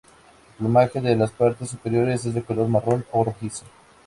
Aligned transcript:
El 0.03 0.55
plumaje 0.57 0.99
de 0.99 1.15
las 1.15 1.29
partes 1.29 1.69
superiores 1.69 2.25
es 2.25 2.33
de 2.33 2.41
color 2.41 2.67
marrón 2.67 3.05
a 3.13 3.23
rojizo. 3.23 3.65